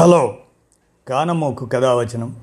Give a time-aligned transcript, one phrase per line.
[0.00, 0.34] Hello.
[1.08, 2.36] కానమోకు కథావచనం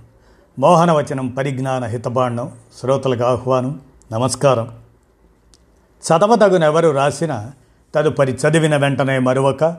[0.60, 4.72] మోహనవచనం పరిజ్ఞాన హితబాండం శ్రోతలకు ఆహ్వానం నమస్కారం.
[6.08, 7.52] చదవదగునెవరు రాసిన
[7.96, 9.78] తదుపరి చదివిన వెంటనే మరొక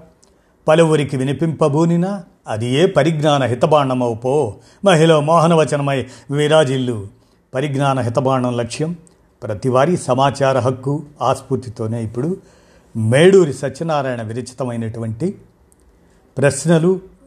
[0.68, 4.54] పలువురికి వినిపింపబూనినా అది ఏ పరిజ్ఞాన హితబాండమవు పో.
[4.84, 7.06] మహిళ మోహనవచనమై విరాజిల్లు.
[7.54, 8.96] పరిజ్ఞాన హితబాండం లక్ష్యం
[9.42, 12.36] ప్రతివారీ సమాచార హక్కు ఆస్ఫూర్తితోనే ఇప్పుడు
[12.96, 15.38] మేడూరి సత్యనారాయణ విరచితమైనటువంటి
[16.38, 17.17] ప్రశ్నలు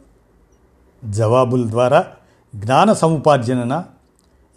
[1.05, 2.07] జవాబుల ద్వారా
[2.55, 3.83] జ్ఞాన సముపార్జనన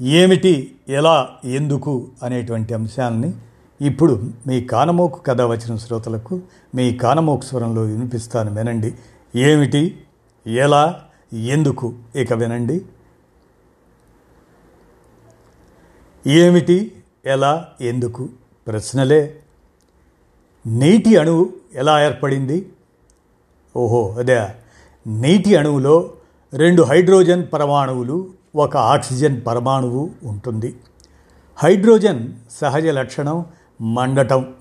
[0.03, 3.33] ఏమిటి ఎలా ఎందుకు అనేటువంటి అంశాలని
[3.81, 6.41] ఇప్పుడు మీ కానమోకు కథ వచ్చిన శ్రోతలకు
[6.75, 8.95] మీ కానమోకు స్వరంలో వినిపిస్తాను వినండి.
[9.37, 10.03] ఏమిటి
[10.47, 12.85] ఎలా ఎందుకు ఇక వినండి.
[16.27, 18.29] ఏమిటి ఎలా ఎందుకు
[18.67, 19.41] ప్రశ్నలే.
[20.67, 22.73] నీటి అణువు ఎలా ఏర్పడింది?
[23.77, 24.47] ఓహో అదే.
[25.07, 26.11] నీటి అణువులో
[26.55, 28.27] రెండు హైడ్రోజన్ పరమాణువులు
[28.57, 30.77] ఒక ఆక్సిజన్ పరమాణువు ఉంటుంది.
[31.57, 33.45] హైడ్రోజన్ సహజ లక్షణం
[33.81, 34.55] మండటం.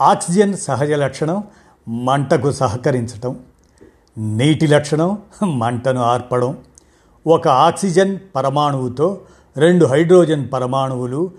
[0.00, 1.44] ఆక్సిజన్ సహజ లక్షణం
[1.88, 3.38] మంటకు సహకరించటం.
[4.18, 5.18] నీటి లక్షణం
[5.58, 6.58] మంటను ఆర్పడం.
[7.26, 9.20] ఒక ఆక్సిజన్ పరమాణువుతో
[9.56, 11.30] రెండు హైడ్రోజన్ పరమాణువులు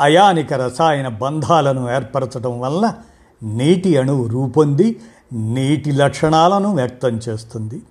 [0.00, 2.94] అయానిక రసాయన బంధాలను ఏర్పరచడం వల్ల
[3.42, 5.00] నీటి అణువు రూపొంది
[5.32, 7.82] నీటి లక్షణాలను వ్యక్తం చేస్తుంది.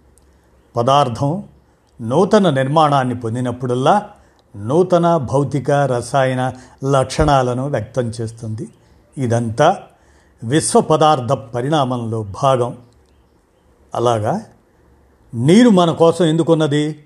[0.76, 1.44] పదార్థం
[2.02, 4.10] నూతన నిర్మాణాన్ని పొందినప్పుడల్లా
[4.56, 6.54] నూతన భౌతిక రసాయన
[6.92, 8.70] లక్షణాలను వ్యక్తం చేస్తుంది.
[9.18, 9.78] ఇదంతా
[10.44, 12.78] విశ్వ పదార్థ పరిణామంలో భాగం.
[13.96, 14.42] అలాగా?
[15.34, 17.06] నీరు మన కోసం ఎందుకున్నది?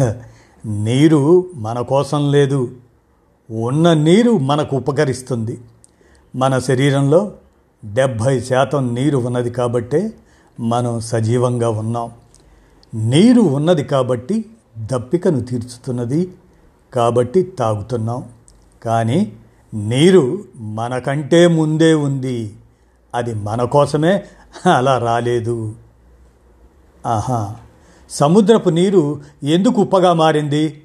[0.66, 2.70] నీరు మన కోసం లేదు.
[3.50, 5.60] ఉన్న నీరు మనకు ఉపకరిస్తుంది.
[6.36, 7.32] మన శరీరంలో
[7.84, 10.12] డెబ్భై శాతం నీరు ఉన్నది కాబట్టే
[10.60, 12.12] మనం సజీవంగా ఉన్నాం.
[12.94, 14.44] నీరు ఉన్నది కాబట్టి
[14.78, 16.34] దప్పికను తీర్చుతున్నది
[16.94, 18.28] కాబట్టి తాగుతున్నాం.
[18.84, 19.32] కానీ
[19.74, 22.56] నీరు మనకంటే ముందే ఉంది.
[23.14, 24.24] అది మన కోసమే
[24.76, 25.74] అలా రాలేదు.
[27.06, 27.56] ఆహా
[28.10, 30.82] సముద్రపు నీరు ఎందుకు ఉప్పగా మారింది?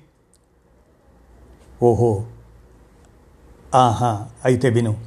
[1.84, 2.24] ఓహో
[3.76, 4.97] ఆహా అయితే విను.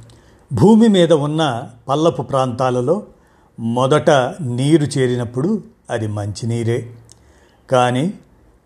[0.53, 3.03] భూమి మీద ఉన్న పల్లపు ప్రాంతాలలో
[3.59, 4.09] మొదట
[4.41, 6.89] నీరు చేరినప్పుడు అది మంచినీరే.
[7.71, 8.13] కానీ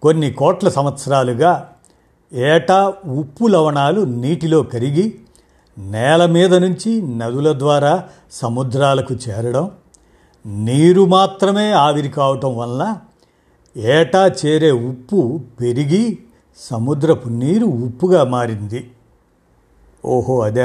[0.02, 1.74] కొన్ని కోట్ల సంవత్సరాలుగా
[2.34, 5.20] ఏటా ఉప్పు లవణాలు నీటిలో కరిగి
[5.78, 9.72] నేల మీద నుంచి నదుల ద్వారా సముద్రాలకు చేరడం
[10.46, 12.98] నీరు మాత్రమే ఆవిరి కావటం వల్ల
[13.78, 16.20] ఏటా చేరే ఉప్పు పెరిగి
[16.58, 18.92] సముద్రపు నీరు ఉప్పుగా మారింది.
[20.06, 20.64] ఓహో అదే.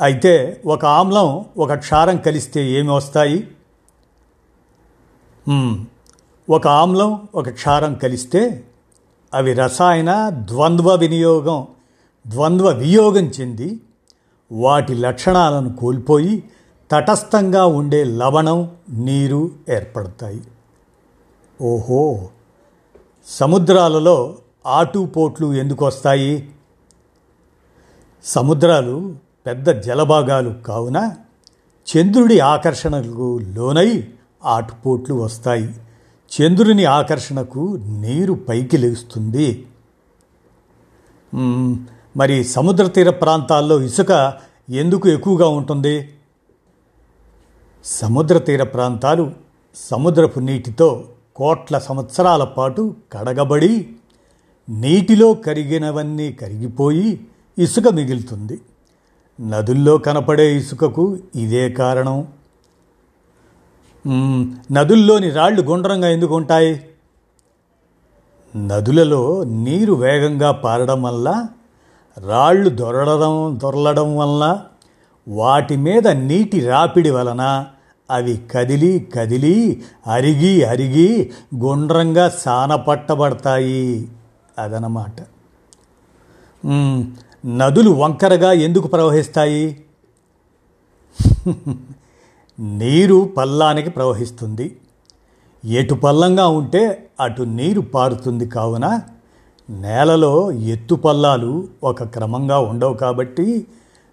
[0.00, 3.48] అయితే ఒక ఆమ్లం ఒక క్షారం కలిస్తే ఏమి వస్తాయి?
[6.48, 8.64] ఒక ఆమ్లం ఒక క్షారం కలిస్తే
[9.34, 11.66] అవి రసాయన ద్వంద్వ వినియోగం
[12.26, 13.80] ద్వంద్వ వియోగం చెంది
[14.52, 16.42] వాటి లక్షణాలను కోల్పోయి
[16.90, 20.40] తటస్థంగా ఉండే లవణం నీరు ఏర్పడతాయి.
[21.62, 22.28] ఓహో!
[23.26, 26.48] సముద్రాలలో ఆటుపోట్లు ఎందుకు వస్తాయి?
[28.24, 29.14] సముద్రాలు
[29.46, 31.14] పెద్ద జలభాగాలు కావున
[31.86, 34.08] చంద్రుడి ఆకర్షణకు లోనై
[34.44, 35.74] ఆటుపోట్లు వస్తాయి.
[36.30, 39.66] చంద్రుని ఆకర్షణకు నీరు పైకి లేస్తుంది.
[42.16, 44.34] మరి సముద్ర తీర ప్రాంతాల్లో ఇసుక
[44.70, 46.08] ఎందుకు ఎక్కువగా ఉంటుంది?
[47.84, 49.30] సముద్ర తీర ప్రాంతాలు
[49.74, 53.90] సముద్రపు నీటితో కోట్ల సంవత్సరాల పాటు కడగబడి
[54.68, 57.26] నీటిలో కరిగినవన్నీ కరిగిపోయి
[57.58, 58.60] ఇసుక మిగులుతుంది.
[59.40, 62.26] నదుల్లో కనపడే ఇసుకకు ఇదే కారణం.
[64.72, 66.84] నదుల్లోని రాళ్ళు గుండ్రంగా ఎందుకు ఉంటాయి?
[68.56, 71.46] నదులలో నీరు వేగంగా పారడం వల్ల
[72.18, 74.62] రాళ్ళు దొరలడం దొరలడం వల్ల
[75.28, 77.66] వాటి మీద నీటి రాపిడి వలన
[78.10, 84.08] అవి కదిలి కదిలి అరిగి అరిగి గుండ్రంగా సానపట్టబడతాయి
[84.58, 85.16] అదనమాట.
[87.46, 89.84] నదులు వంకరగా ఎందుకు ప్రవహిస్తాయి?
[92.60, 94.76] నీరు పల్లానికి ప్రవహిస్తుంది.
[95.64, 99.00] ఎటు పల్లంగా ఉంటే అటు నీరు పారుతుంది కావున
[99.70, 103.66] నేలలో ఎత్తు పల్లాలు ఒక క్రమంగా ఉండవు కాబట్టి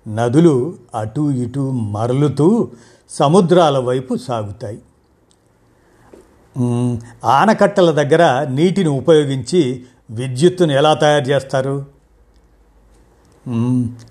[0.07, 2.71] నదులు అటు ఇటు మరలుతూ
[3.09, 4.81] సముద్రాల వైపు సాగుతాయి.
[7.25, 11.85] ఆనకట్టల దగ్గర నీటిని ఉపయోగించి విద్యుత్తును ఎలా తయారు చేస్తారు?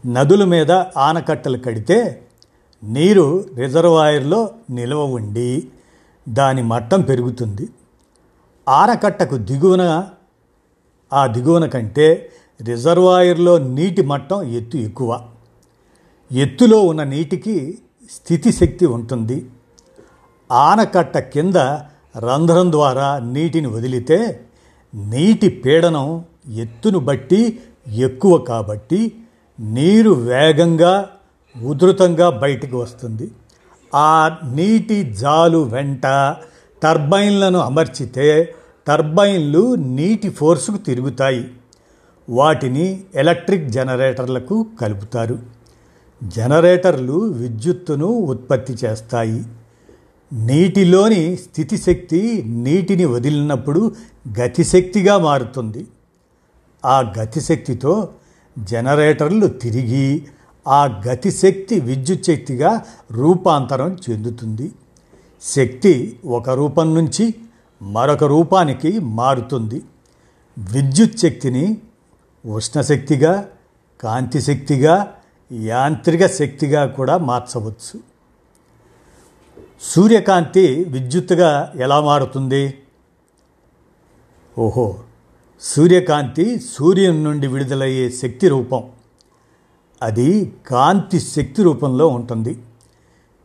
[0.06, 2.23] నదుల మీద ఆనకట్టలు కడితే
[2.88, 5.68] నీరు రిజర్వాయర్లో నిల్వ ఉండి
[6.28, 7.68] దాని మట్టం పెరుగుతుంది.
[8.68, 10.08] ఆనకట్టకు దిగువన
[11.12, 12.30] ఆ దిగువన కంటే
[12.62, 15.20] రిజర్వాయర్లో నీటి మట్టం ఎత్తు ఎక్కువ.
[16.32, 17.78] ఎత్తులో ఉన్న నీటికి
[18.10, 19.46] స్థితి శక్తి ఉంటుంది.
[20.52, 21.56] ఆనకట్ట కింద
[22.18, 24.40] రంధ్రం ద్వారా నీటిని వదిలితే
[24.94, 27.58] నీటి పీడనం ఎత్తును బట్టి
[27.88, 29.12] ఎక్కువ కాబట్టి
[29.60, 31.10] నీరు వేగంగా
[31.62, 33.30] ఉధృతంగా బయటికి వస్తుంది.
[33.94, 36.02] ఆ నీటి జాలు వెంట
[36.82, 38.54] టర్బైన్లను అమర్చితే
[38.88, 41.50] టర్బైన్లు నీటి ఫోర్సుకు తిరుగుతాయి.
[42.30, 45.38] వాటిని ఎలక్ట్రిక్ జనరేటర్లకు కలుపుతారు.
[46.24, 49.44] జనరేటర్లు విద్యుత్తును ఉత్పత్తి చేస్తాయి.
[50.32, 53.94] నీటిలోని స్థితిశక్తి నీటిని వదిలినప్పుడు
[54.40, 55.86] గతిశక్తిగా మారుతుంది.
[56.84, 58.08] ఆ గతిశక్తితో
[58.58, 60.22] జనరేటర్లు తిరిగి
[60.68, 64.72] ఆ గతిశక్తి విద్యుత్ శక్తిగా రూపాంతరం చెందుతుంది.
[65.42, 67.34] శక్తి ఒక రూపం నుంచి
[67.82, 69.82] మరొక రూపానికి మారుతుంది.
[70.58, 71.76] విద్యుత్ శక్తిని
[72.46, 73.48] ఉష్ణశక్తిగా
[74.00, 75.14] కాంతి శక్తిగా
[75.52, 78.00] యాంత్రిక శక్తిగా కూడా మార్చవచ్చు.
[79.82, 82.74] సూర్యకాంతి విద్యుత్తుగా ఎలా మారుతుంది?
[84.58, 84.96] ఓహో
[85.60, 88.84] సూర్యకాంతి సూర్యుని నుండి విడుదలయ్యే శక్తి రూపం.
[90.04, 92.62] అది కాంతి శక్తి రూపంలో ఉంటుంది.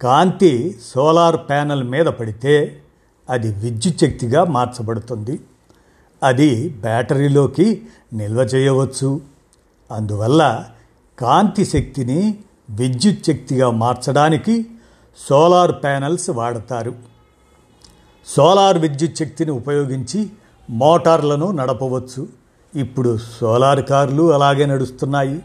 [0.02, 2.82] కాంతి సోలార్ ప్యానెల్ మీద పడితే
[3.30, 5.40] అది విద్యుత్ శక్తిగా మార్చబడుతుంది.
[6.24, 7.82] అది బ్యాటరీలోకి
[8.14, 9.22] నిల్వ చేయవచ్చు.
[9.92, 10.66] అందువల్ల
[11.20, 12.38] కాంతి శక్తిని
[12.70, 14.66] విద్యుత్ శక్తిగా మార్చడానికి
[15.30, 16.94] సోలార్ ప్యానెల్స్ వాడతారు.
[18.28, 20.30] సోలార్ విద్యుత్ శక్తిని ఉపయోగించి
[20.70, 22.28] మోటార్లను నడపవచ్చు.
[22.76, 25.44] ఇప్పుడు సోలార్ కార్లు అలాగే నడుస్తున్నాయి.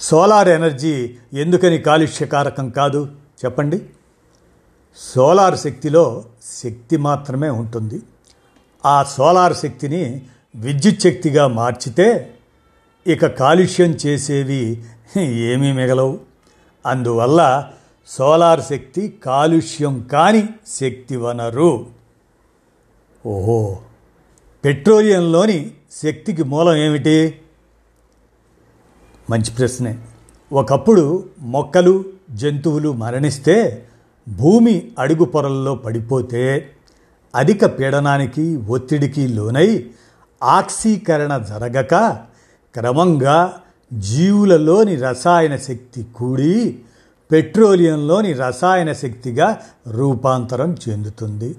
[0.00, 3.08] సోలార్ ఎనర్జీ ఎందుకని కాలుష్యకారకం కాదు?
[3.44, 3.82] చెప్పండి.
[4.96, 6.24] సోలార్ శక్తిలో
[6.64, 8.02] శక్తి మాత్రమే ఉంటుంది.
[8.86, 10.26] ఆ సోలార్ శక్తిని
[10.56, 12.34] విద్యుత్ శక్తిగా మార్చితే
[13.06, 14.84] ఇక కాలుష్యం చేసేవి
[15.20, 16.20] ఏమీ మిగలవు.
[16.86, 17.68] అందువల్ల
[18.06, 21.86] సోలార్ శక్తి కాలుష్యం కాని శక్తి వనరు.
[23.26, 23.78] ఓహో!
[24.64, 25.70] పెట్రోలియంలోని
[26.02, 27.38] శక్తికి మూలం ఏమిటి?
[29.30, 29.98] మంచి ప్రశ్నే.
[30.52, 33.86] ఒకప్పుడు మొక్కలు జంతువులు మరణిస్తే
[34.28, 36.70] భూమి అడుగు పొరల్లో పడిపోతే
[37.34, 39.90] అధిక పీడనానికి ఒత్తిడికి లోనై
[40.42, 41.94] ఆక్సీకరణ జరగక
[42.74, 43.54] క్రమంగా
[43.92, 46.78] జీవులలోని రసాయన శక్తి కూడి
[47.32, 51.54] పెట్రోలియంలోని రసాయన శక్తిగా రూపాంతరం చెందుతుంది.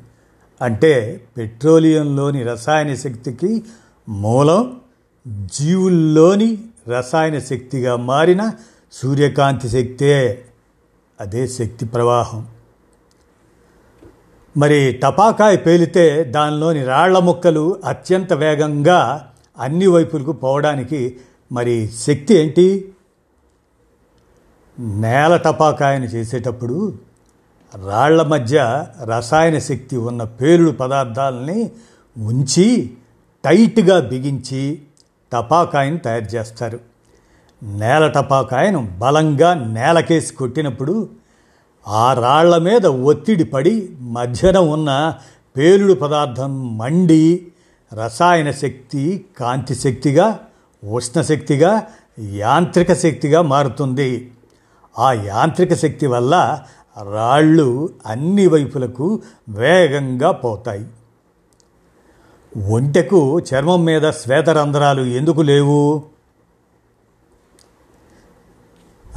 [0.62, 3.64] అంటే పెట్రోలియంలోని రసాయన శక్తికి
[4.10, 4.80] మూలం
[5.28, 6.58] జీవుల్లోని
[6.90, 8.52] రసాయన శక్తిగా మారిన
[8.92, 10.46] సూర్యకాంతి శక్తే.
[11.22, 12.48] అదే శక్తి ప్రవాహం.
[14.58, 21.18] మరి టపాకాయ పేలితే దానిలోని రాళ్ళ ముక్కలు అత్యంత వేగంగా అన్ని వైపులకు పోవడానికి
[21.52, 22.94] మరి శక్తి ఏంటి?
[24.80, 26.96] నేల టపాకాయను చేసేటప్పుడు
[27.90, 31.72] రాళ్ళ మధ్య రసాయన శక్తి ఉన్న పేలుడు పదార్థాలని
[32.18, 32.98] ఉంచి
[33.46, 34.82] టైట్గా బిగించి
[35.34, 36.80] టపాకాయను తయారు చేస్తారు.
[37.64, 41.10] నేల టపాకాయను బలంగా నేలకేసి కొట్టినప్పుడు
[41.88, 45.16] ఆ రాళ్ళ మీద ఒత్తిడి పడి మధ్యన ఉన్న
[45.58, 47.48] పేలుడు పదార్థం మండి
[47.94, 50.40] రసాయన శక్తి కాంతి శక్తిగా
[50.90, 51.88] ఉష్ణశక్తిగా
[52.20, 54.32] యాంత్రిక శక్తిగా మారుతుంది.
[55.00, 56.64] ఆ యాంత్రిక శక్తి వల్ల
[57.12, 60.86] రాళ్ళు అన్ని వైపులకు వేగంగా పోతాయి.
[62.66, 66.04] ఒంటెకు చర్మం మీద శ్వేతరంధ్రాలు ఎందుకు లేవు?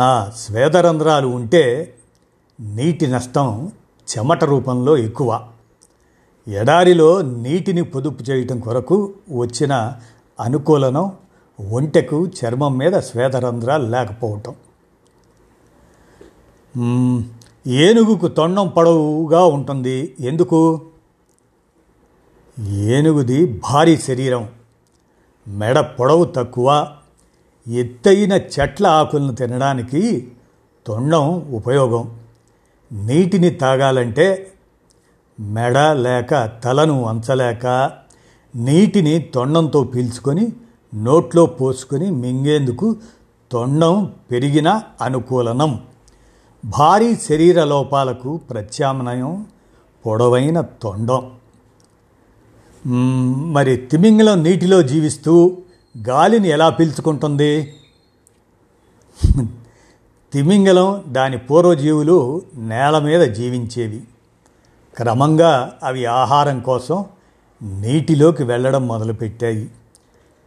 [0.01, 1.95] ఆ శ్వేతరంధ్రాలు ఉంటే
[2.61, 5.47] నీటి నష్టం చెమట రూపంలో ఎక్కువ.
[6.49, 9.93] ఎడారిలో నీటిని పొదుపు చేయటం కొరకు వచ్చిన
[10.41, 11.13] అనుకూలనం
[11.71, 14.55] ఒంటెకు చర్మం మీద శ్వేతరంధ్రాలు లేకపోవటం.
[17.67, 20.17] ఏనుగుకు తొండం పొడవుగా ఉంటుంది.
[20.21, 20.81] ఎందుకు?
[22.69, 24.49] ఏనుగుది భారీ శరీరం.
[25.49, 26.93] మెడ పొడవు తక్కువ.
[27.69, 30.33] ఎత్తైన చెట్ల ఆకులను తినడానికి
[30.87, 32.19] తొండం ఉపయోగం.
[32.93, 34.53] నీటిని తాగాలంటే
[35.41, 37.91] మెడ లేక తలను వంచలేక
[38.57, 40.53] నీటిని తొండంతో పీల్చుకొని
[40.95, 42.97] నోట్లో పోసుకొని మింగేందుకు
[43.53, 45.81] తొండం పెరిగిన అనుకూలనం.
[46.65, 49.47] భారీ శరీర లోపాలకు ప్రత్యామ్నాయం
[50.07, 51.33] పొడవైన తొండం.
[52.87, 55.57] మరి తిమింగలం నీటిలో జీవిస్తూ
[56.09, 57.75] గాలిని ఎలా పీల్చుకుంటుంది?
[60.33, 64.03] తిమింగలం దాని పూర్వజీవులు నేల మీద జీవించేవి.
[64.97, 67.05] క్రమంగా అవి ఆహారం కోసం
[67.63, 69.71] నీటిలోకి వెళ్ళడం మొదలుపెట్టాయి.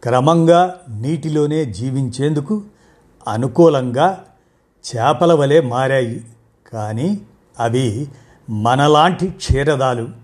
[0.02, 2.62] క్రమంగా నీటిలోనే జీవించేందుకు
[3.28, 4.24] అనుకూలంగా
[4.96, 6.24] చేపల వలె మారాయి.
[6.72, 7.20] కానీ
[7.60, 8.08] అవి
[8.50, 10.23] మనలాంటి క్షీరదాలు.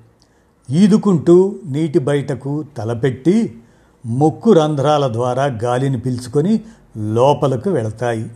[0.71, 3.63] ఈదుకుంటూ నీటి బయటకు తలపెట్టి
[4.07, 6.61] ముక్కు రంధ్రాల ద్వారా గాలిని పీల్చుకొని
[6.97, 8.31] లోపలకు వెళతాయి.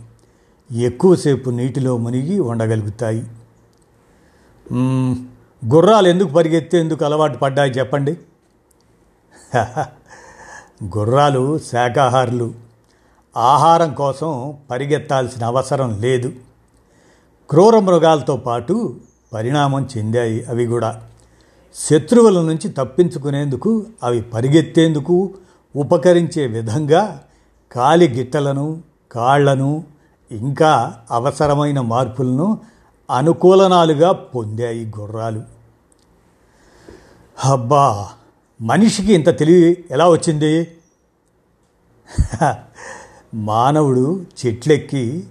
[0.71, 3.27] ఎక్కువసేపు నీటిలో మునిగి ఉండగలుగుతాయి.
[5.65, 8.17] గుర్రాలు ఎందుకు పరిగెత్తేందుకు అలవాటు పడ్డాయి చెప్పండి?
[10.97, 12.53] గుర్రాలు శాకాహారులు.
[13.37, 16.33] ఆహారం కోసం పరిగెత్తాల్సిన అవసరం లేదు.
[17.49, 18.95] క్రూర మృగాలతో పాటు
[19.33, 21.01] పరిణామం చెందాయి అవి కూడా.
[21.75, 25.33] శత్రువుల నుంచి తప్పించుకునేందుకు అవి పరిగెత్తేందుకు
[25.75, 27.21] ఉపకరించే విధంగా
[27.71, 29.83] కాలి గిట్టలను కాళ్ళను
[30.31, 32.59] ఇంకా అవసరమైన మార్పులను
[33.09, 35.41] అనుకూలనాలుగా పొందాయి గుర్రాలు.
[37.43, 38.09] అబ్బా!
[38.61, 40.67] మనిషికి ఇంత తెలివి ఎలా వచ్చింది?
[43.35, 45.23] మానవుడు చెట్లెక్కి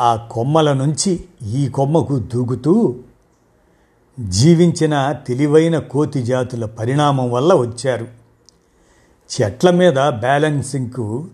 [0.00, 2.74] ఆ కొమ్మల నుంచి ఈ కొమ్మకు దూకుతూ
[4.18, 8.06] జీవించిన తెలివైన కోతి జాతుల పరిణామం వల్ల వచ్చారు.
[9.30, 11.26] చెట్ల మీద బ్యాలెన్సింగ్కు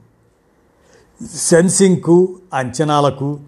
[1.35, 3.39] సెన్సింగ్కు అంచనాలకు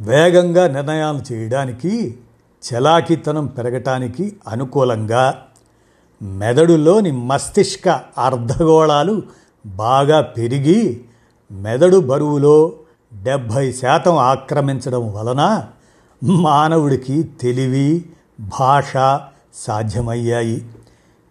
[0.00, 2.18] వేగంగా నిర్ణయాలు చేయడానికి
[2.62, 5.42] చలాకితనం పెరగటానికి అనుకూలంగా
[6.22, 7.88] మెదడులోని మస్తిష్క
[8.18, 9.22] అర్ధగోళాలు
[9.66, 11.00] బాగా పెరిగి
[11.50, 12.72] మెదడు బరువులో
[13.22, 15.66] డెబ్భై శాతం ఆక్రమించడం వలన
[16.22, 18.04] మానవుడికి తెలివి
[18.40, 19.18] భాష
[19.54, 20.66] సాధ్యమయ్యాయి.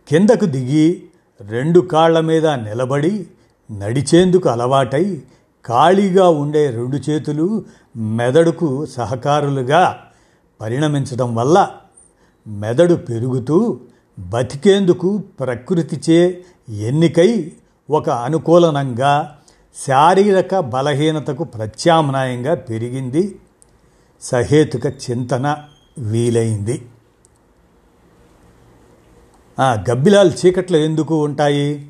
[0.08, 1.04] కిందకు దిగి
[1.42, 3.28] రెండు కాళ్ళ మీద నిలబడి
[3.72, 5.22] నడిచేందుకు అలవాటై
[5.68, 7.66] ఖాళీగా ఉండే రెండు చేతులు
[7.98, 9.98] మెదడుకు సహకారులుగా
[10.62, 11.70] పరిణమించడం వల్ల
[12.48, 13.80] మెదడు పెరుగుతూ
[14.20, 17.52] బతికేందుకు ప్రకృతిచే ఎన్నికై
[17.90, 19.38] ఒక అనుకూలనంగా
[19.88, 23.40] శారీరక బలహీనతకు ప్రత్యామ్నాయంగా పెరిగింది.
[24.22, 25.56] సహేతుక చింతన
[25.98, 26.86] వీలైంది.
[29.60, 31.90] ఆ గబ్బిలాలు చీకట్లో ఎందుకు ఉంటాయి?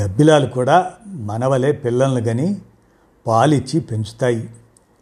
[0.00, 2.56] గబ్బిలాలు కూడా మనవలే పిల్లలను గని
[3.26, 4.48] పాలిచ్చి పెంచుతాయి.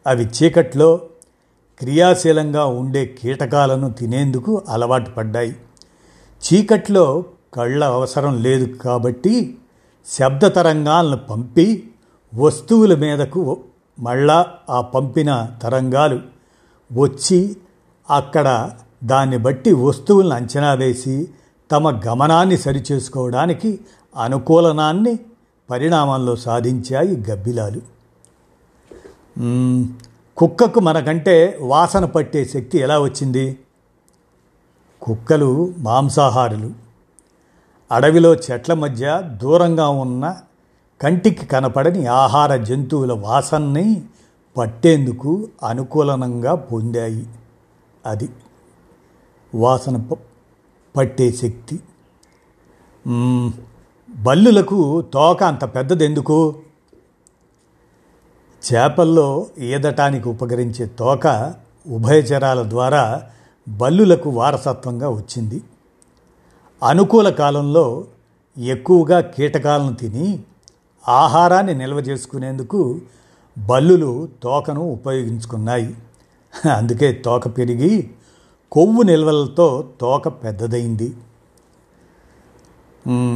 [0.07, 1.01] అవి చీకట్లో
[1.79, 5.57] క్రియాశీలంగా ఉండే కీటకాలను తినేందుకు అలవాటు పడ్డాయి.
[6.43, 7.25] చీకట్లో
[7.55, 9.59] కళ్ళ అవసరం లేదు కాబట్టి
[10.07, 11.91] శబ్ద తరంగాలను పంపి
[12.35, 13.61] వస్తువుల మీదకు
[14.01, 16.21] మళ్ళా ఆ పంపిన తరంగాలు
[16.93, 17.57] వచ్చి
[18.11, 18.71] అక్కడ
[19.05, 21.29] దాన్ని బట్టి వస్తువులను అంచనా వేసి
[21.71, 23.81] తమ గమనాన్ని సరిచేసుకోవడానికి
[24.17, 25.19] అనుకూలనాన్ని
[25.71, 27.81] పరిణామంలో సాధించాయి గబ్బిలాలు.
[30.37, 33.59] కుక్కకు మనకంటే వాసన పట్టే శక్తి ఎలా వచ్చింది?
[35.03, 36.71] కుక్కలు మాంసాహారులు.
[37.93, 40.37] అడవిలో చెట్ల మధ్య దూరంగా ఉన్న
[41.01, 44.03] కంటికి కనపడని ఆహార జంతువుల వాసనని
[44.57, 47.27] పట్టేందుకు అనుకూలనంగా పొందాయి.
[48.07, 48.29] అది
[49.55, 50.19] వాసన ప-
[50.97, 51.81] పట్టే శక్తి.
[54.11, 56.55] బల్లులకు తోక అంత పెద్దది ఎందుకు
[58.73, 61.55] చేపల్లో ఈదటానికి ఉపకరించే తోక
[61.91, 63.23] ఉభయచరాల ద్వారా
[63.69, 65.63] బల్లులకు వారసత్వంగా వచ్చింది.
[66.85, 68.05] అనుకూల కాలంలో
[68.59, 70.43] ఎక్కువగా కీటకాలను తిని
[71.09, 73.01] ఆహారాన్ని నిల్వ చేసుకునేందుకు
[73.59, 75.95] బల్లులు తోకను ఉపయోగించుకున్నాయి.
[76.77, 78.11] అందుకే తోక పెరిగి
[78.73, 81.15] కొవ్వు నిల్వలతో తోక పెద్దదైంది.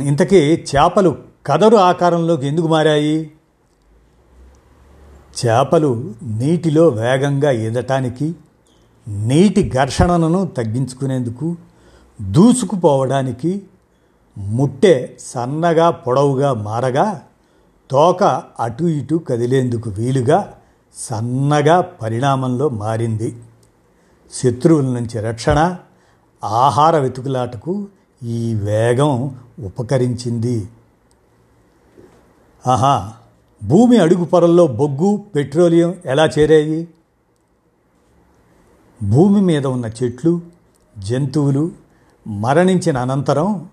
[0.09, 3.31] ఇంతకీ చేపలు కదరు ఆకారంలోకి ఎందుకు మారాయి?
[5.41, 8.35] చేపలు నీటిలో వేగంగా ఈదటానికి
[9.09, 11.57] నీటి ఘర్షణను తగ్గించుకునేందుకు
[12.31, 13.63] దూసుకుపోవడానికి
[14.39, 17.23] ముట్టె సన్నగా పొడవుగా మారగా
[17.91, 18.23] తోక
[18.61, 20.55] అటు ఇటు కదిలేందుకు వీలుగా
[20.95, 23.37] సన్నగా పరిణామంలో మారింది.
[24.35, 25.77] శత్రువుల నుంచి రక్షణ
[26.45, 27.87] ఆహార వెతుకులాటకు
[28.23, 30.69] ఈ వేగం ఉపకరించింది.
[32.67, 33.13] ఆహా
[33.63, 36.89] భూమి అడుగు పొరల్లో బొగ్గు పెట్రోలియం ఎలా చేరాయి?
[39.03, 40.41] భూమి మీద ఉన్న చెట్లు
[40.99, 41.73] జంతువులు
[42.27, 43.69] మరణించిన అనంతరం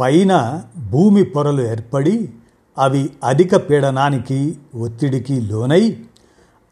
[0.00, 2.32] పైన భూమి పొరలు ఏర్పడి
[2.78, 6.04] అవి అధిక పీడనానికి ఒత్తిడికి లోనై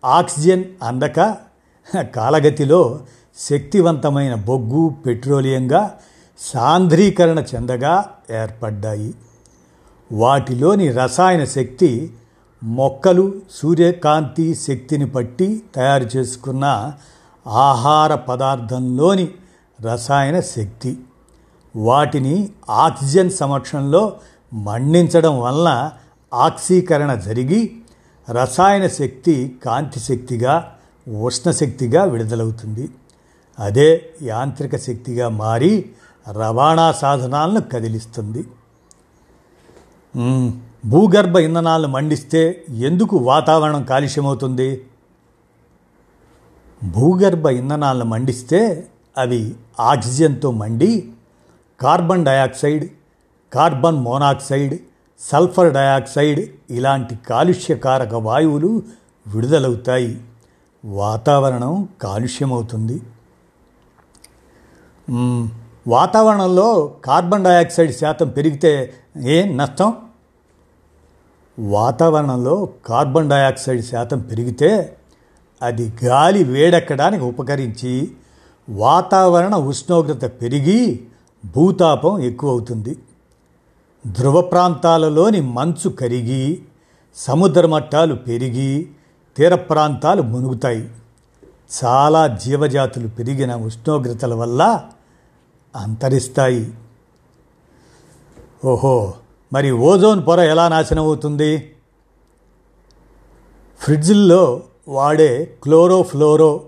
[0.04, 1.36] ఆక్సిజన్ అందక
[2.16, 3.06] కాలగతిలో
[3.38, 5.94] శక్తివంతమైన బొగ్గు పెట్రోలియంగా
[6.38, 9.14] సాంద్రీకరణ చెందగా ఏర్పడ్డాయి.
[10.12, 12.12] వాటిలోని రసాయన శక్తి
[12.64, 16.92] మొక్కలు సూర్యకాంతి శక్తిని పట్టి తయారు చేసుకున్న
[17.46, 19.28] ఆహార పదార్థంలోని
[19.80, 20.98] రసాయన శక్తి.
[21.76, 24.12] వాటిని ఆక్సిజన్ సమక్షంలో
[24.54, 25.90] మండించడం వలన
[26.34, 27.76] ఆక్సీకరణ జరిగి
[28.30, 30.74] రసాయన శక్తి కాంతి శక్తిగా
[31.20, 32.88] ఉష్ణశక్తిగా విడుదలవుతుంది.
[33.58, 35.90] అదే యాంత్రిక శక్తిగా మారి
[36.32, 38.44] రవాణా సాధనాలను కదిలిస్తుంది.
[40.86, 44.84] భూగర్భ ఇంధనాలను మండిస్తే ఎందుకు వాతావరణం కాలుష్యమవుతుంది?
[46.84, 51.12] భూగర్భ ఇంధనాలను మండిస్తే అవి ఆక్సిజన్తో మండి
[51.80, 52.90] carbon dioxide
[53.52, 54.78] carbon monoxide
[55.20, 58.82] sulphur dioxide ఇలాంటి కాలుష్యకారక వాయువులు
[59.26, 60.20] విడుదలవుతాయి.
[60.84, 63.02] వాతావరణం కాలుష్యమవుతుంది.
[65.88, 69.94] వాతావరణంలో కార్బన్ డయాక్సైడ్ శాతం పెరిగితే ఏం నష్టం?
[71.58, 74.96] వాతావరణంలో కార్బన్ డయాక్సైడ్ శాతం పెరిగితే
[75.62, 78.10] అది గాలి వేడెక్కడానికి ఉపకరించి
[78.68, 81.04] వాతావరణ ఉష్ణోగ్రత పెరిగి
[81.56, 82.98] భూతాపం ఎక్కువవుతుంది.
[84.06, 86.62] ధ్రువ ప్రాంతాలలోని మంచు కరిగి
[87.14, 88.88] సముద్ర మట్టాలు పెరిగి
[89.36, 90.90] తీర ప్రాంతాలు మునుగుతాయి.
[91.84, 94.82] చాలా జీవజాతులు పెరిగిన ఉష్ణోగ్రతల వల్ల
[95.76, 96.72] అంతరిస్తాయి.
[98.64, 99.14] ఓహో
[99.52, 101.72] మరి ఓజోన్ పొర ఎలా నాశనం అవుతుంది
[103.80, 106.62] ఫ్రిడ్జ్ల్లో వాడే క్లోరోఫ్లోరో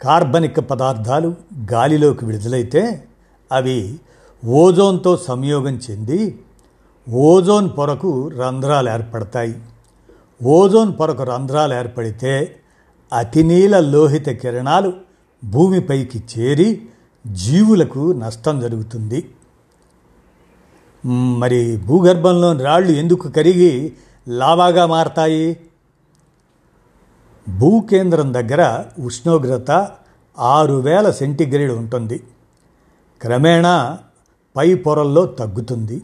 [0.00, 1.34] కార్బనిక్ పదార్థాలు
[1.72, 3.04] గాలిలోకి విడుదలైతే
[3.52, 3.98] అవి
[4.44, 6.38] ఓజోన్తో సంయోగం చెంది
[7.08, 9.54] ఓజోన్ పొరకు రంధ్రాలు ఏర్పడతాయి.
[10.42, 12.56] ఓజోన్ పొరకు రంధ్రాలు ఏర్పడితే
[13.12, 14.92] అతినీల లోహిత కిరణాలు
[15.44, 16.88] భూమిపైకి చేరి
[17.26, 19.30] జీవులకు నష్టం జరుగుతుంది.
[21.38, 23.92] మరి భూగర్భంలోని రాళ్ళు ఎందుకు కరిగి
[24.28, 25.60] లావాగా మారతాయి?
[27.58, 29.90] భూకేంద్రం దగ్గర ఉష్ణోగ్రత
[30.38, 32.22] ఆరు వేల సెంటీగ్రేడ్ ఉంటుంది.
[33.22, 33.98] క్రమేణా
[34.56, 36.02] పై పొరల్లో తగ్గుతుంది.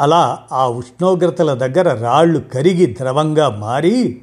[0.00, 4.22] అలా ఆ ఉష్ణోగ్రతల దగ్గర రాళ్ళు కరిగి ద్రవంగా మారి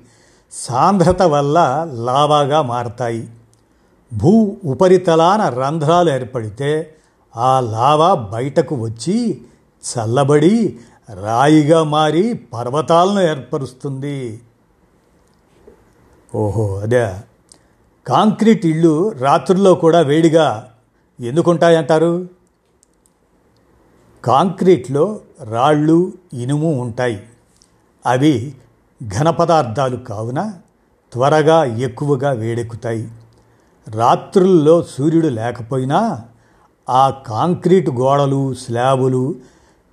[0.52, 3.30] సాంద్రత వల్ల లావాగా మారతాయి.
[4.18, 6.96] భూ ఉపరితలాన రంధ్రాలు ఏర్పడితే
[7.36, 9.42] ఆ లావా బయటకు వచ్చి
[9.84, 10.80] చల్లబడి
[11.22, 14.42] రాయిగా మారి పర్వతాలను ఏర్పరుస్తుంది.
[16.36, 17.14] ఓహో అదే.
[18.08, 20.74] కాంక్రీట్ ఇళ్ళు రాత్రుల్లో కూడా వేడిగా
[21.20, 22.28] ఎందుకుంటాయంటారు?
[24.26, 27.24] కాంక్రీట్లో రాళ్ళు ఇనుము ఉంటాయి.
[28.06, 28.54] అవి
[29.08, 30.54] ఘన పదార్థాలు కావున
[31.14, 33.10] త్వరగా ఎక్కువగా వేడెక్కుతాయి.
[33.90, 36.22] రాత్రుల్లో సూర్యుడు లేకపోయినా
[36.90, 39.36] ఆ కాంక్రీట్ గోడలు స్లాబులు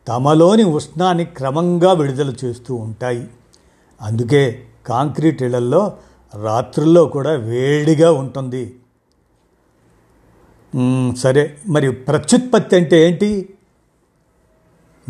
[0.08, 3.28] తమలోని ఉష్ణాన్ని క్రమంగా విడుదల చేస్తూ ఉంటాయి.
[4.02, 5.92] అందుకే కాంక్రీట్ ఇళ్ళల్లో
[6.42, 8.76] రాత్రుల్లో కూడా వేడిగా ఉంటుంది.
[11.16, 13.54] సరే మరి ప్రత్యుత్పత్తి అంటే ఏంటి?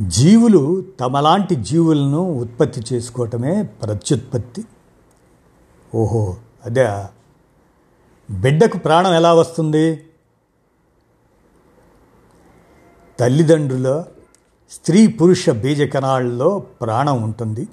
[0.00, 4.64] జీవులు తమలాంటి జీవులను ఉత్పత్తి చేసుకోవటమే ప్రత్యుత్పత్తి.
[5.94, 6.86] ఓహో అదే
[8.30, 10.04] బిడ్డకు ప్రాణం ఎలా వస్తుంది?
[13.20, 14.04] తల్లిదండ్రుల
[14.70, 17.68] స్త్రీ పురుష బీజ కణాల్లో ప్రాణం ఉంటుంది.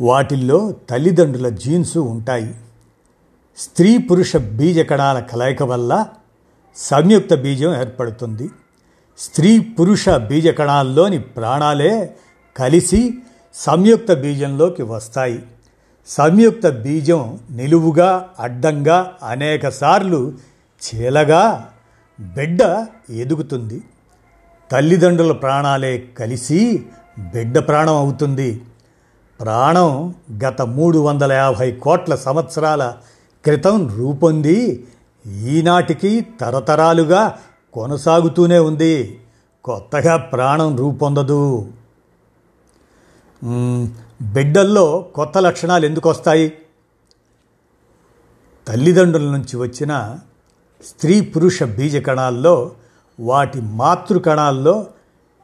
[0.00, 2.54] వాటిల్లో తల్లిదండ్రుల జీన్స్ ఉంటాయి.
[3.56, 6.06] స్త్రీ పురుష బీజ కణాల కలయిక వల్ల
[6.76, 8.50] సంయుక్త బీజం ఏర్పడుతుంది.
[9.18, 12.16] స్త్రీ పురుష బీజ కణాల్లోని ప్రాణాలే
[12.56, 13.14] కలిసి
[13.54, 15.42] సంయుక్త బీజంలోకి వస్తాయి.
[16.10, 20.32] సంయుక్త బీజం నిలువుగా అడ్డంగా అనేకసార్లు
[20.82, 21.68] చీలగా
[22.20, 23.82] బిడ్డ ఎదుగుతుంది.
[24.72, 26.86] తల్లిదండ్రుల ప్రాణాలే కలిసి
[27.18, 28.62] బిడ్డ ప్రాణం అవుతుంది.
[29.40, 32.94] ప్రాణం గత మూడు వందల యాభై కోట్ల సంవత్సరాల
[33.44, 34.86] క్రితం రూపొంది.
[35.26, 37.38] ఈనాటికి తరతరాలుగా
[37.72, 39.20] కొనసాగుతూనే ఉంది.
[39.64, 41.72] కొత్తగా ప్రాణం రూపొందదు.
[44.22, 46.52] బిడ్డల్లో కొత్త లక్షణాలు ఎందుకు వస్తాయి?
[48.68, 50.18] తల్లిదండ్రుల నుంచి వచ్చిన
[50.84, 52.72] స్త్రీ పురుష బీజ కణాల్లో
[53.20, 54.86] వాటి మాతృ కణాల్లో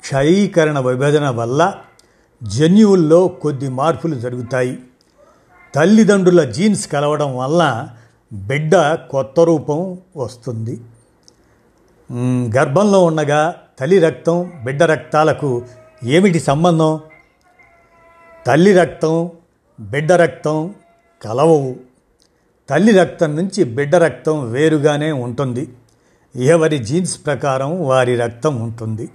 [0.00, 1.74] క్షయీకరణ విభజన వల్ల
[2.42, 4.78] జన్యువుల్లో కొద్ది మార్పులు జరుగుతాయి.
[5.74, 7.88] తల్లిదండ్రుల జీన్స్ కలవడం వల్ల
[8.32, 8.76] బిడ్డ
[9.10, 10.80] కొత్త రూపం వస్తుంది.
[12.56, 15.62] గర్భంలో ఉండగా తల్లి రక్తం బిడ్డ రక్తాలకు
[16.04, 17.00] ఏమిటి సంబంధం?
[18.46, 19.30] తల్లి రక్తం
[19.80, 20.74] బిడ్డ రక్తం
[21.22, 21.76] కలవవు.
[22.68, 25.72] తల్లి రక్తం నుంచి బిడ్డ రక్తం వేరుగానే ఉంటుంది.
[26.36, 29.10] ఎవరి జీన్స్ ప్రకారం వారి రక్తం ఉంటుంది.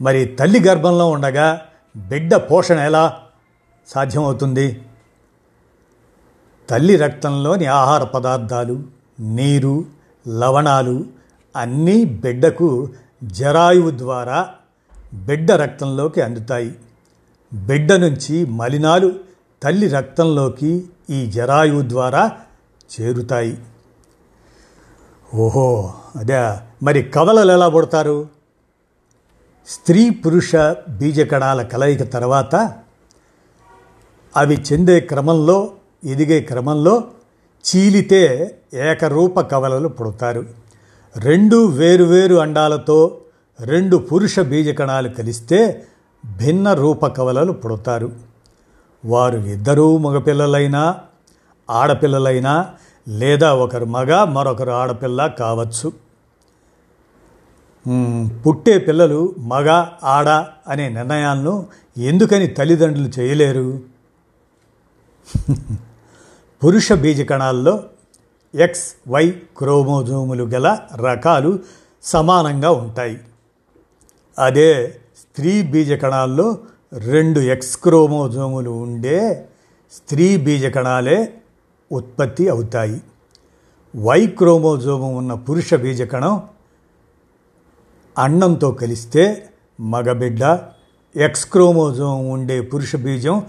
[0.00, 1.62] మరి తల్లి గర్భంలో ఉండగా
[1.96, 3.22] బిడ్డ పోషణ ఎలా
[3.86, 4.82] సాధ్యమవుతుంది?
[6.70, 8.82] తల్లి రక్తంలోని ఆహార పదార్థాలు
[9.20, 9.84] నీరు
[10.28, 11.04] లవణాలు
[11.56, 12.88] అన్నీ బిడ్డకు
[13.24, 14.48] జరాయువు ద్వారా
[15.14, 16.74] బిడ్డ రక్తంలోకి అందుతాయి.
[17.56, 19.12] బిడ్డ నుంచి మలినాలు
[19.62, 22.32] తల్లి రక్తంలోకి ఈ జరాయువు ద్వారా
[23.00, 23.58] చేరుతాయి.
[25.34, 28.28] ఓహో అదే మరి కవలలు ఎలా పుడతారు?
[29.68, 30.56] స్త్రీ పురుష
[30.88, 32.74] బీజకణాల కలయిక తర్వాత
[34.36, 35.72] అవి చెందే క్రమంలో
[36.04, 37.04] ఎదిగే క్రమంలో
[37.64, 40.46] చీలితే ఏకరూప కవలలు పుడతారు.
[41.16, 43.20] రెండు వేరువేరు అండాలతో
[43.60, 45.86] రెండు పురుష బీజకణాలు కలిస్తే
[46.26, 48.12] భిన్న రూప కవలలు పుడతారు.
[49.04, 51.00] వారు ఇద్దరూ మగపిల్లలైనా
[51.70, 52.74] ఆడపిల్లలైనా
[53.08, 55.92] లేదా ఒకరు మగ మరొకరు ఆడపిల్ల కావచ్చు.
[58.46, 60.28] పుట్టే పిల్లలు మగ ఆడ
[60.68, 63.80] అనే నిర్ణయాలను ఎందుకని తల్లిదండ్రులు చేయలేరు?
[66.64, 67.82] పురుష బీజకణాల్లో
[68.54, 71.58] ఎక్స్ వై క్రోమోజోములు గల రకాలు
[72.02, 73.20] సమానంగా ఉంటాయి.
[74.38, 75.00] అదే
[75.36, 76.58] స్త్రీ బీజకణాల్లో
[76.92, 79.48] రెండు ఎక్స్ క్రోమోజోములు ఉండే
[79.92, 81.34] స్త్రీ బీజకణాలే
[81.92, 83.00] ఉత్పత్తి అవుతాయి.
[83.96, 86.42] వై క్రోమోజోము ఉన్న పురుష బీజకణం
[88.18, 89.48] అన్నంతో కలిస్తే
[89.80, 90.58] మగబిడ్డ
[91.16, 93.46] ఎక్స్ క్రోమోజోమ్ ఉండే పురుష బీజం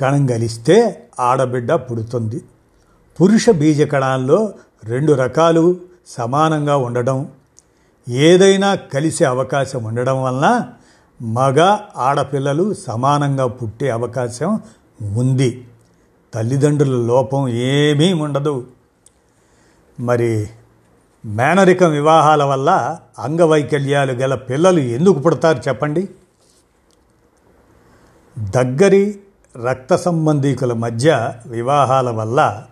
[0.00, 2.44] కణం కలిస్తే ఆడబిడ్డ పుడుతుంది.
[3.20, 4.52] పురుష బీజ కణాల్లో
[4.84, 7.28] రెండు రకాలు సమానంగా ఉండడం
[8.08, 10.72] ఏదైనా కలిసే అవకాశం ఉండడం వలన
[11.22, 14.60] మగ ఆడపిల్లలు సమానంగా పుట్టే అవకాశం
[15.16, 15.64] ఉంది.
[16.34, 18.66] తల్లిదండ్రుల లోపం ఏమీ ఉండదు.
[20.00, 20.46] మరి
[21.24, 26.08] మేనరికం వివాహాల వల్ల అంగవైకల్యాలు గల పిల్లలు ఎందుకు పుడతారు చెప్పండి?
[28.38, 29.18] దగ్గరి
[29.64, 32.64] రక్త సంబంధీకుల మధ్య వివాహాల వల్ల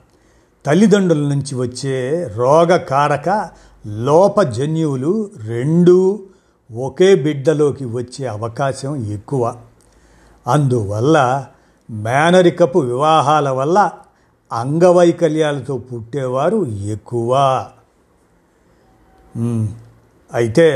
[0.67, 3.51] తల్లిదండ్రుల నుంచి వచ్చే రోగకారక
[3.87, 6.21] లోపజన్యువులు రెండు
[6.73, 9.57] ఒకే బిడ్డలోకి వచ్చే అవకాశం ఎక్కువ.
[10.47, 11.47] అందువల్ల
[11.91, 13.91] మేనరికపు వివాహాల వల్ల
[14.53, 17.33] అంగవైకల్యాలతో పుట్టేవారు ఎక్కువ.
[20.35, 20.69] అయితే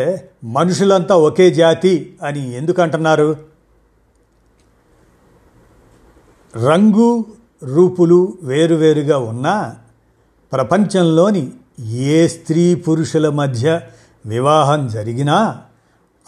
[0.44, 3.36] మనుషులంతా ఒకే జాతి అని ఎందుకంటున్నారు?
[6.56, 7.24] రంగు
[7.62, 9.76] రూపులు వేరువేరుగా ఉన్నా
[10.52, 13.80] ప్రపంచంలోని ఏ స్త్రీ పురుషుల మధ్య
[14.26, 15.62] వివాహం జరిగినా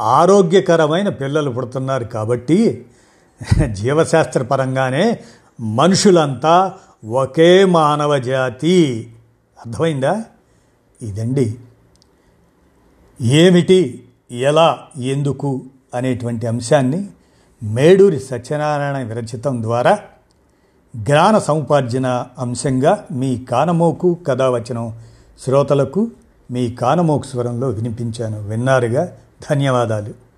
[0.03, 2.87] ఆరోగ్యకరమైన పిల్లలు పుడుతున్నారు కాబట్టి
[3.73, 5.19] జీవశాస్త్రపరంగానే
[5.61, 6.73] మనుషులంతా
[7.11, 9.09] ఒకే మానవ జాతి.
[9.67, 10.25] అర్థమైందా?
[11.03, 11.59] ఇదండి.
[13.23, 15.63] ఏమిటి ఎలా ఎందుకు
[15.95, 17.09] అనేటువంటి అంశాన్ని
[17.63, 19.99] మేడూరి సత్యనారాయణ విరచితం ద్వారా
[20.97, 24.99] జ్ఞాన సముపార్జన అంశంగా మీ కానమోకు కథావచనం
[25.45, 26.11] శ్రోతలకు
[26.51, 28.49] మీ కానమోకు స్వరంలో వినిపించాను.
[28.49, 29.13] విన్నారుగా?
[29.51, 30.32] ధన్యవాదాలు.